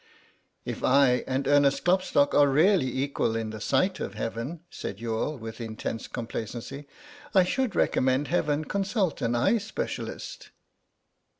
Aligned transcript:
"If 0.65 0.83
I 0.83 1.23
and 1.27 1.47
Ernest 1.47 1.85
Klopstock 1.85 2.33
are 2.33 2.47
really 2.47 2.87
equal 2.87 3.35
in 3.35 3.51
the 3.51 3.61
sight 3.61 3.99
of 3.99 4.15
Heaven," 4.15 4.61
said 4.71 4.99
Youghal, 4.99 5.37
with 5.37 5.61
intense 5.61 6.07
complacency, 6.07 6.87
"I 7.35 7.43
should 7.43 7.75
recommend 7.75 8.27
Heaven 8.27 8.63
to 8.63 8.67
consult 8.67 9.21
an 9.21 9.35
eye 9.35 9.59
specialist." 9.59 10.49